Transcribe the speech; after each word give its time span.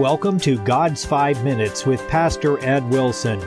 welcome 0.00 0.40
to 0.40 0.56
God's 0.64 1.04
Five 1.04 1.44
Minutes 1.44 1.84
with 1.84 2.00
Pastor 2.08 2.58
Ed 2.64 2.88
Wilson. 2.88 3.38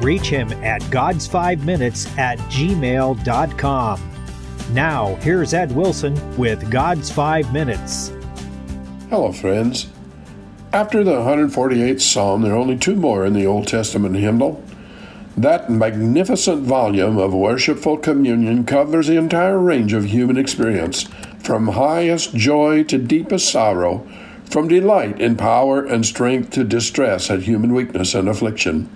Reach 0.00 0.28
him 0.28 0.52
at 0.62 0.80
God's5Minutes 0.82 2.16
at 2.16 2.38
gmail.com. 2.38 4.12
Now, 4.70 5.16
here's 5.16 5.52
Ed 5.52 5.72
Wilson 5.72 6.38
with 6.38 6.70
God's 6.70 7.10
Five 7.10 7.52
Minutes. 7.52 8.12
Hello, 9.10 9.32
friends. 9.32 9.88
After 10.72 11.02
the 11.02 11.16
148th 11.16 12.00
Psalm, 12.00 12.42
there 12.42 12.52
are 12.52 12.58
only 12.58 12.78
two 12.78 12.94
more 12.94 13.26
in 13.26 13.32
the 13.32 13.46
Old 13.46 13.66
Testament 13.66 14.14
hymnal. 14.14 14.62
That 15.36 15.68
magnificent 15.68 16.62
volume 16.62 17.18
of 17.18 17.34
worshipful 17.34 17.96
communion 17.96 18.64
covers 18.64 19.08
the 19.08 19.16
entire 19.16 19.58
range 19.58 19.92
of 19.92 20.04
human 20.04 20.38
experience, 20.38 21.08
from 21.42 21.66
highest 21.66 22.36
joy 22.36 22.84
to 22.84 22.98
deepest 22.98 23.50
sorrow, 23.50 24.06
from 24.50 24.68
delight 24.68 25.20
in 25.20 25.36
power 25.36 25.84
and 25.84 26.04
strength 26.04 26.50
to 26.50 26.64
distress 26.64 27.30
at 27.30 27.42
human 27.42 27.74
weakness 27.74 28.14
and 28.14 28.28
affliction. 28.28 28.90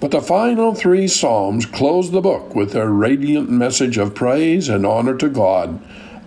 But 0.00 0.10
the 0.10 0.20
final 0.20 0.74
three 0.74 1.08
Psalms 1.08 1.66
close 1.66 2.10
the 2.10 2.20
book 2.20 2.54
with 2.54 2.72
their 2.72 2.90
radiant 2.90 3.50
message 3.50 3.98
of 3.98 4.14
praise 4.14 4.68
and 4.68 4.86
honor 4.86 5.16
to 5.16 5.28
God 5.28 5.80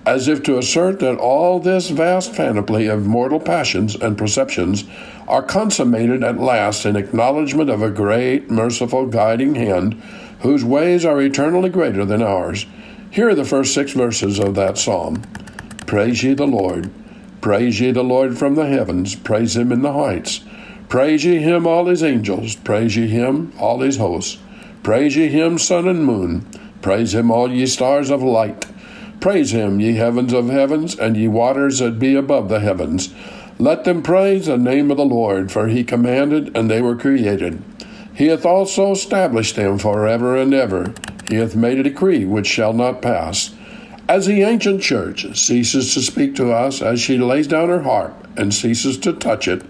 as 0.05 0.27
if 0.27 0.43
to 0.43 0.57
assert 0.57 0.99
that 0.99 1.17
all 1.17 1.59
this 1.59 1.89
vast 1.89 2.33
panoply 2.35 2.87
of 2.87 3.05
mortal 3.05 3.39
passions 3.39 3.95
and 3.95 4.17
perceptions 4.17 4.83
are 5.27 5.41
consummated 5.41 6.23
at 6.23 6.39
last 6.39 6.85
in 6.85 6.95
acknowledgement 6.95 7.69
of 7.69 7.81
a 7.81 7.89
great, 7.89 8.51
merciful, 8.51 9.05
guiding 9.05 9.55
hand 9.55 9.93
whose 10.41 10.63
ways 10.63 11.05
are 11.05 11.21
eternally 11.21 11.69
greater 11.69 12.03
than 12.03 12.21
ours. 12.21 12.65
Here 13.11 13.29
are 13.29 13.35
the 13.35 13.45
first 13.45 13.73
six 13.73 13.93
verses 13.93 14.39
of 14.39 14.55
that 14.55 14.77
psalm 14.77 15.21
Praise 15.85 16.23
ye 16.23 16.33
the 16.33 16.47
Lord. 16.47 16.91
Praise 17.43 17.81
ye 17.81 17.91
the 17.91 18.05
Lord 18.05 18.37
from 18.37 18.55
the 18.55 18.67
heavens. 18.67 19.15
Praise 19.15 19.57
him 19.57 19.73
in 19.73 19.81
the 19.81 19.91
heights. 19.91 20.45
Praise 20.87 21.25
ye 21.25 21.39
him, 21.39 21.67
all 21.67 21.87
his 21.87 22.01
angels. 22.01 22.55
Praise 22.55 22.95
ye 22.95 23.05
him, 23.05 23.51
all 23.59 23.81
his 23.81 23.97
hosts. 23.97 24.37
Praise 24.81 25.17
ye 25.17 25.27
him, 25.27 25.57
sun 25.59 25.85
and 25.89 26.05
moon. 26.05 26.47
Praise 26.81 27.13
him, 27.13 27.29
all 27.29 27.51
ye 27.51 27.65
stars 27.65 28.09
of 28.09 28.23
light. 28.23 28.65
Praise 29.19 29.51
him, 29.51 29.81
ye 29.81 29.95
heavens 29.95 30.31
of 30.31 30.47
heavens, 30.47 30.97
and 30.97 31.17
ye 31.17 31.27
waters 31.27 31.79
that 31.79 31.99
be 31.99 32.15
above 32.15 32.47
the 32.47 32.61
heavens. 32.61 33.13
Let 33.59 33.83
them 33.83 34.03
praise 34.03 34.45
the 34.45 34.57
name 34.57 34.89
of 34.89 34.95
the 34.95 35.03
Lord, 35.03 35.51
for 35.51 35.67
he 35.67 35.83
commanded, 35.83 36.55
and 36.55 36.71
they 36.71 36.81
were 36.81 36.95
created. 36.95 37.61
He 38.13 38.27
hath 38.27 38.45
also 38.45 38.93
established 38.93 39.57
them 39.57 39.79
for 39.79 40.07
ever 40.07 40.37
and 40.37 40.53
ever. 40.53 40.93
He 41.29 41.35
hath 41.35 41.57
made 41.57 41.79
a 41.79 41.83
decree 41.83 42.23
which 42.23 42.47
shall 42.47 42.71
not 42.71 43.01
pass. 43.01 43.52
As 44.09 44.25
the 44.25 44.41
ancient 44.41 44.81
church 44.81 45.25
ceases 45.37 45.93
to 45.93 46.01
speak 46.01 46.35
to 46.35 46.51
us 46.51 46.81
as 46.81 46.99
she 46.99 47.17
lays 47.17 47.47
down 47.47 47.69
her 47.69 47.83
harp 47.83 48.27
and 48.35 48.53
ceases 48.53 48.97
to 48.97 49.13
touch 49.13 49.47
it, 49.47 49.63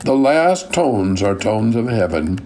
the 0.00 0.14
last 0.14 0.72
tones 0.72 1.22
are 1.22 1.34
tones 1.34 1.74
of 1.74 1.88
heaven. 1.88 2.38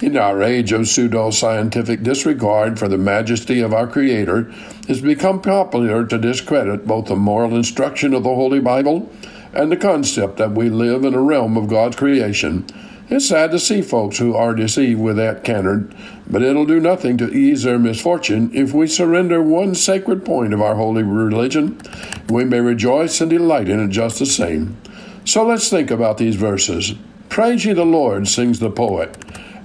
In 0.00 0.16
our 0.16 0.42
age 0.42 0.70
of 0.70 0.86
pseudo 0.86 1.30
scientific 1.30 2.04
disregard 2.04 2.78
for 2.78 2.86
the 2.86 2.98
majesty 2.98 3.60
of 3.60 3.74
our 3.74 3.88
Creator, 3.88 4.52
it's 4.86 5.00
become 5.00 5.42
popular 5.42 6.06
to 6.06 6.18
discredit 6.18 6.86
both 6.86 7.06
the 7.06 7.16
moral 7.16 7.56
instruction 7.56 8.14
of 8.14 8.22
the 8.22 8.34
Holy 8.34 8.60
Bible 8.60 9.10
and 9.52 9.72
the 9.72 9.76
concept 9.76 10.36
that 10.36 10.52
we 10.52 10.70
live 10.70 11.04
in 11.04 11.14
a 11.14 11.20
realm 11.20 11.56
of 11.56 11.68
God's 11.68 11.96
creation. 11.96 12.64
It's 13.08 13.28
sad 13.28 13.52
to 13.52 13.60
see 13.60 13.82
folks 13.82 14.18
who 14.18 14.34
are 14.34 14.52
deceived 14.52 15.00
with 15.00 15.16
that 15.16 15.44
canard, 15.44 15.94
but 16.28 16.42
it'll 16.42 16.66
do 16.66 16.80
nothing 16.80 17.16
to 17.18 17.30
ease 17.32 17.62
their 17.62 17.78
misfortune 17.78 18.50
if 18.52 18.74
we 18.74 18.88
surrender 18.88 19.40
one 19.40 19.76
sacred 19.76 20.24
point 20.24 20.52
of 20.52 20.60
our 20.60 20.74
holy 20.74 21.04
religion. 21.04 21.80
We 22.28 22.44
may 22.44 22.58
rejoice 22.58 23.20
and 23.20 23.30
delight 23.30 23.68
in 23.68 23.78
it 23.78 23.90
just 23.90 24.18
the 24.18 24.26
same. 24.26 24.76
So 25.24 25.46
let's 25.46 25.68
think 25.68 25.92
about 25.92 26.18
these 26.18 26.34
verses. 26.34 26.94
Praise 27.28 27.64
ye 27.64 27.74
the 27.74 27.84
Lord, 27.84 28.26
sings 28.26 28.58
the 28.58 28.70
poet. 28.70 29.16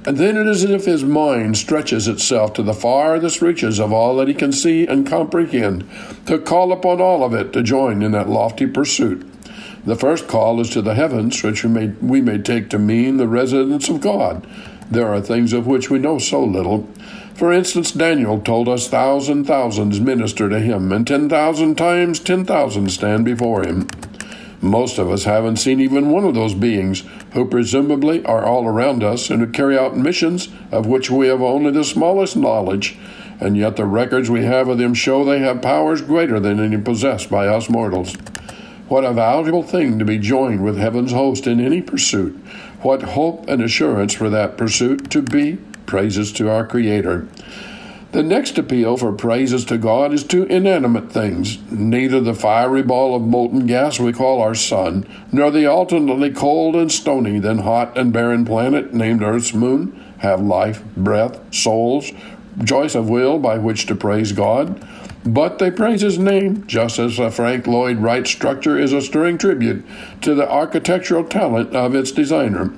And 0.05 0.17
then 0.17 0.37
it 0.37 0.45
is 0.45 0.63
as 0.63 0.69
if 0.69 0.85
his 0.85 1.03
mind 1.03 1.57
stretches 1.57 2.07
itself 2.07 2.53
to 2.53 2.63
the 2.63 2.75
farthest 2.75 3.41
reaches 3.41 3.79
of 3.79 3.91
all 3.91 4.17
that 4.17 4.27
he 4.27 4.35
can 4.35 4.51
see 4.51 4.85
and 4.85 5.05
comprehend, 5.05 5.89
to 6.27 6.37
call 6.37 6.71
upon 6.71 7.01
all 7.01 7.23
of 7.23 7.33
it 7.33 7.53
to 7.53 7.63
join 7.63 8.03
in 8.03 8.11
that 8.11 8.29
lofty 8.29 8.67
pursuit. 8.67 9.27
The 9.85 9.95
first 9.95 10.27
call 10.27 10.59
is 10.59 10.69
to 10.71 10.81
the 10.81 10.93
heavens, 10.93 11.41
which 11.41 11.63
we 11.63 11.69
may, 11.69 11.87
we 12.01 12.21
may 12.21 12.37
take 12.37 12.69
to 12.69 12.79
mean 12.79 13.17
the 13.17 13.27
residence 13.27 13.89
of 13.89 14.01
God. 14.01 14.45
There 14.89 15.07
are 15.07 15.21
things 15.21 15.53
of 15.53 15.67
which 15.67 15.89
we 15.89 15.99
know 15.99 16.19
so 16.19 16.43
little. 16.43 16.87
For 17.33 17.51
instance, 17.51 17.91
Daniel 17.91 18.39
told 18.39 18.67
us 18.67 18.87
thousand 18.87 19.45
thousands 19.45 19.99
minister 19.99 20.49
to 20.49 20.59
him, 20.59 20.91
and 20.91 21.07
ten 21.07 21.29
thousand 21.29 21.77
times 21.77 22.19
ten 22.19 22.45
thousand 22.45 22.91
stand 22.91 23.25
before 23.25 23.63
him. 23.63 23.87
Most 24.61 24.99
of 24.99 25.09
us 25.09 25.23
haven't 25.23 25.57
seen 25.57 25.79
even 25.79 26.11
one 26.11 26.23
of 26.23 26.35
those 26.35 26.53
beings, 26.53 27.03
who 27.33 27.47
presumably 27.47 28.23
are 28.25 28.45
all 28.45 28.67
around 28.67 29.03
us 29.03 29.31
and 29.31 29.41
who 29.41 29.47
carry 29.47 29.75
out 29.75 29.97
missions 29.97 30.49
of 30.71 30.85
which 30.85 31.09
we 31.09 31.27
have 31.27 31.41
only 31.41 31.71
the 31.71 31.83
smallest 31.83 32.37
knowledge, 32.37 32.95
and 33.39 33.57
yet 33.57 33.75
the 33.75 33.85
records 33.85 34.29
we 34.29 34.43
have 34.43 34.67
of 34.67 34.77
them 34.77 34.93
show 34.93 35.25
they 35.25 35.39
have 35.39 35.63
powers 35.63 36.03
greater 36.03 36.39
than 36.39 36.59
any 36.59 36.77
possessed 36.77 37.29
by 37.29 37.47
us 37.47 37.69
mortals. 37.69 38.15
What 38.91 39.05
a 39.05 39.13
valuable 39.13 39.63
thing 39.63 39.99
to 39.99 40.03
be 40.03 40.17
joined 40.17 40.65
with 40.65 40.77
heaven's 40.77 41.13
host 41.13 41.47
in 41.47 41.61
any 41.61 41.81
pursuit. 41.81 42.33
What 42.81 43.01
hope 43.01 43.47
and 43.47 43.63
assurance 43.63 44.13
for 44.13 44.29
that 44.29 44.57
pursuit 44.57 45.09
to 45.11 45.21
be 45.21 45.59
praises 45.85 46.33
to 46.33 46.49
our 46.49 46.67
Creator. 46.67 47.25
The 48.11 48.21
next 48.21 48.57
appeal 48.57 48.97
for 48.97 49.13
praises 49.13 49.63
to 49.67 49.77
God 49.77 50.11
is 50.11 50.25
to 50.25 50.43
inanimate 50.43 51.09
things. 51.09 51.57
Neither 51.71 52.19
the 52.19 52.33
fiery 52.33 52.83
ball 52.83 53.15
of 53.15 53.21
molten 53.21 53.65
gas 53.65 53.97
we 53.97 54.11
call 54.11 54.41
our 54.41 54.55
sun, 54.55 55.07
nor 55.31 55.51
the 55.51 55.67
alternately 55.67 56.29
cold 56.29 56.75
and 56.75 56.91
stony, 56.91 57.39
then 57.39 57.59
hot 57.59 57.97
and 57.97 58.11
barren 58.11 58.43
planet 58.43 58.93
named 58.93 59.23
Earth's 59.23 59.53
moon 59.53 60.03
have 60.17 60.41
life, 60.41 60.83
breath, 60.97 61.39
souls, 61.55 62.11
choice 62.65 62.95
of 62.95 63.09
will 63.09 63.39
by 63.39 63.57
which 63.57 63.85
to 63.87 63.95
praise 63.95 64.31
God. 64.31 64.85
But 65.23 65.59
they 65.59 65.69
praise 65.69 66.01
his 66.01 66.17
name, 66.17 66.65
just 66.65 66.97
as 66.97 67.19
a 67.19 67.29
Frank 67.29 67.67
Lloyd 67.67 67.99
Wright 67.99 68.25
structure 68.25 68.79
is 68.79 68.91
a 68.91 69.01
stirring 69.01 69.37
tribute 69.37 69.85
to 70.21 70.33
the 70.33 70.49
architectural 70.49 71.23
talent 71.23 71.75
of 71.75 71.93
its 71.93 72.11
designer. 72.11 72.73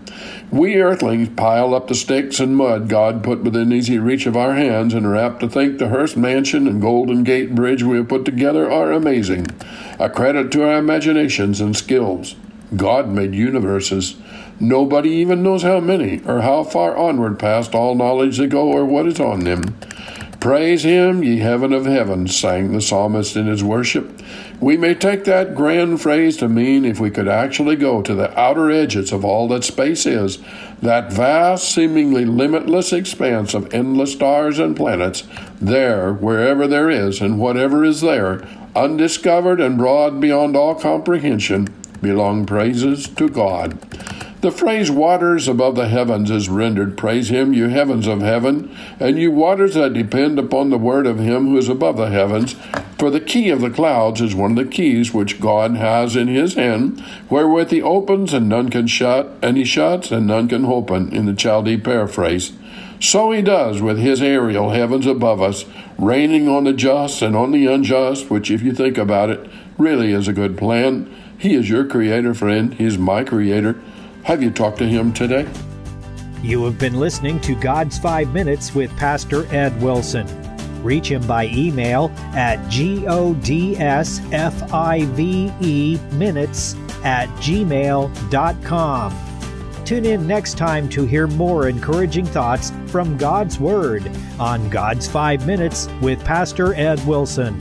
We 0.52 0.76
earthlings 0.82 1.30
pile 1.30 1.74
up 1.74 1.88
the 1.88 1.96
sticks 1.96 2.42
and 2.42 2.58
mud 2.58 2.90
God 2.90 3.24
put 3.24 3.44
within 3.44 3.72
easy 3.72 3.98
reach 3.98 4.26
of 4.26 4.36
our 4.36 4.56
hands 4.56 4.94
and 4.94 5.06
are 5.06 5.16
apt 5.16 5.40
to 5.40 5.48
think 5.48 5.78
the 5.78 5.88
Hearst 5.88 6.18
Mansion 6.18 6.68
and 6.68 6.82
Golden 6.82 7.24
Gate 7.24 7.56
Bridge 7.56 7.82
we 7.82 7.98
have 7.98 8.10
put 8.10 8.26
together 8.26 8.70
are 8.70 8.92
amazing, 8.92 9.48
a 9.98 10.10
credit 10.10 10.52
to 10.52 10.64
our 10.64 10.80
imaginations 10.80 11.62
and 11.62 11.78
skills. 11.78 12.36
God 12.78 13.10
made 13.10 13.34
universes. 13.34 14.16
Nobody 14.60 15.10
even 15.10 15.44
knows 15.44 15.64
how 15.64 15.80
many, 15.80 16.22
or 16.26 16.42
how 16.42 16.64
far 16.64 16.96
onward 16.96 17.40
past 17.40 17.74
all 17.74 17.96
knowledge 17.96 18.38
they 18.38 18.48
go, 18.48 18.68
or 18.68 18.86
what 18.86 19.08
is 19.08 19.20
on 19.20 19.42
them. 19.42 19.64
Praise 20.40 20.84
him, 20.84 21.24
ye 21.24 21.38
heaven 21.40 21.72
of 21.72 21.86
heavens, 21.86 22.36
sang 22.36 22.74
the 22.74 22.82
psalmist 22.82 23.38
in 23.38 23.48
his 23.48 23.64
worship. 23.64 24.22
We 24.60 24.76
may 24.76 24.94
take 24.94 25.24
that 25.24 25.56
grand 25.56 26.02
phrase 26.02 26.36
to 26.38 26.50
mean 26.50 26.84
if 26.84 27.00
we 27.00 27.12
could 27.12 27.30
actually 27.30 27.78
go 27.78 28.02
to 28.02 28.14
the 28.14 28.38
outer 28.38 28.70
edges 28.70 29.14
of 29.14 29.24
all 29.24 29.48
that 29.48 29.64
space 29.64 30.06
is, 30.06 30.40
that 30.82 31.14
vast, 31.14 31.74
seemingly 31.74 32.26
limitless 32.26 32.92
expanse 32.92 33.54
of 33.54 33.74
endless 33.74 34.12
stars 34.12 34.60
and 34.60 34.76
planets, 34.76 35.24
there, 35.62 36.12
wherever 36.12 36.68
there 36.68 36.90
is, 36.90 37.22
and 37.22 37.40
whatever 37.40 37.86
is 37.86 38.02
there, 38.02 38.46
undiscovered 38.76 39.62
and 39.62 39.78
broad 39.78 40.20
beyond 40.20 40.58
all 40.58 40.76
comprehension, 40.76 41.68
belong 42.04 42.46
praises 42.46 43.08
to 43.08 43.28
God. 43.28 43.80
The 44.42 44.52
phrase 44.52 44.92
waters 44.92 45.48
above 45.48 45.76
the 45.76 45.88
heavens 45.88 46.30
is 46.30 46.50
rendered, 46.50 46.98
Praise 46.98 47.30
him, 47.30 47.54
you 47.54 47.70
heavens 47.70 48.08
of 48.08 48.20
heaven, 48.20 48.76
and 49.00 49.18
you 49.18 49.32
waters 49.32 49.76
that 49.76 49.94
depend 49.94 50.38
upon 50.38 50.70
the 50.70 50.78
word 50.78 51.08
of 51.08 51.18
him 51.18 51.48
who 51.48 51.58
is 51.58 51.70
above 51.70 51.96
the 51.96 52.10
heavens. 52.10 52.58
For 53.00 53.10
the 53.10 53.22
key 53.22 53.50
of 53.52 53.62
the 53.62 53.70
clouds 53.70 54.20
is 54.20 54.36
one 54.36 54.52
of 54.52 54.58
the 54.58 54.70
keys 54.70 55.14
which 55.14 55.40
God 55.40 55.78
has 55.78 56.18
in 56.18 56.28
his 56.28 56.56
hand, 56.56 57.02
wherewith 57.30 57.70
he 57.70 57.82
opens 57.82 58.34
and 58.34 58.50
none 58.50 58.68
can 58.68 58.86
shut, 58.86 59.32
and 59.42 59.56
he 59.56 59.64
shuts 59.64 60.12
and 60.12 60.28
none 60.28 60.50
can 60.50 60.66
open, 60.66 61.16
in 61.16 61.26
the 61.26 61.34
Chaldee 61.34 61.78
paraphrase. 61.78 62.52
So 63.00 63.32
he 63.32 63.42
does 63.42 63.82
with 63.82 63.98
his 63.98 64.22
aerial 64.22 64.72
heavens 64.72 65.06
above 65.06 65.42
us, 65.42 65.64
raining 65.98 66.50
on 66.50 66.66
the 66.66 66.74
just 66.74 67.22
and 67.22 67.34
on 67.34 67.52
the 67.52 67.68
unjust, 67.68 68.30
which, 68.30 68.52
if 68.52 68.62
you 68.62 68.74
think 68.74 68.98
about 68.98 69.30
it, 69.30 69.50
really 69.78 70.12
is 70.12 70.28
a 70.28 70.34
good 70.34 70.58
plan. 70.58 71.10
He 71.44 71.54
is 71.56 71.70
your 71.70 71.84
creator, 71.84 72.34
friend. 72.34 72.74
He 72.74 72.86
is 72.86 72.98
my 72.98 73.26
creator. 73.26 73.76
Have 74.24 74.42
you 74.42 74.50
talked 74.50 74.78
to 74.78 74.88
him 74.88 75.12
today? 75.12 75.46
You 76.42 76.64
have 76.64 76.80
been 76.80 76.98
listening 76.98 77.42
to 77.42 77.54
God's 77.54 78.00
Five 78.00 78.34
Minutes 78.34 78.74
with 78.74 78.96
Pastor 78.96 79.46
Ed 79.54 79.82
Wilson. 79.82 80.26
Reach 80.82 81.12
him 81.12 81.28
by 81.28 81.48
email 81.48 82.14
at 82.34 82.60
godsfive 82.70 83.74
minutes 86.14 86.76
at 87.04 87.28
gmail.com. 87.40 89.14
Tune 89.84 90.06
in 90.06 90.26
next 90.26 90.58
time 90.58 90.88
to 90.88 91.06
hear 91.06 91.28
more 91.28 91.68
encouraging 91.68 92.26
thoughts 92.26 92.72
from 92.88 93.18
God's 93.18 93.60
Word 93.60 94.10
on 94.40 94.70
God's 94.70 95.10
Five 95.10 95.46
Minutes 95.46 95.90
with 96.02 96.24
Pastor 96.24 96.74
Ed 96.76 97.06
Wilson. 97.06 97.60